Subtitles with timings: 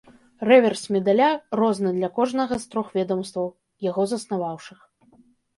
[0.49, 1.27] Рэверс медаля
[1.59, 3.47] розны для кожнага з трох ведамстваў,
[3.89, 4.79] яго заснаваўшых.